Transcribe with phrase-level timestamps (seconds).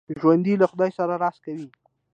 [0.19, 1.67] ژوندي له خدای سره راز کوي